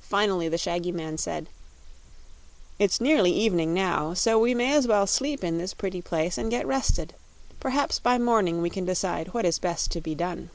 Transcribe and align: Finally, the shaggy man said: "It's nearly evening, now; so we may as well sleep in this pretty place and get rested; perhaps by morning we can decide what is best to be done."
Finally, 0.00 0.48
the 0.48 0.56
shaggy 0.56 0.90
man 0.90 1.18
said: 1.18 1.50
"It's 2.78 2.98
nearly 2.98 3.30
evening, 3.30 3.74
now; 3.74 4.14
so 4.14 4.38
we 4.38 4.54
may 4.54 4.72
as 4.74 4.86
well 4.86 5.06
sleep 5.06 5.44
in 5.44 5.58
this 5.58 5.74
pretty 5.74 6.00
place 6.00 6.38
and 6.38 6.50
get 6.50 6.66
rested; 6.66 7.14
perhaps 7.60 7.98
by 7.98 8.16
morning 8.16 8.62
we 8.62 8.70
can 8.70 8.86
decide 8.86 9.34
what 9.34 9.44
is 9.44 9.58
best 9.58 9.90
to 9.90 10.00
be 10.00 10.14
done." 10.14 10.48